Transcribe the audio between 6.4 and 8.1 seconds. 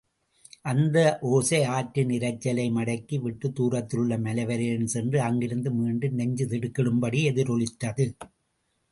திடுக்கிடும்படி எதிரொலித்தது.